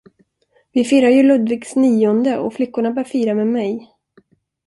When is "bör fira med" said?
2.91-3.47